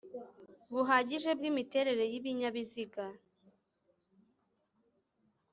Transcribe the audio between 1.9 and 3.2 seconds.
y ibinyabiziga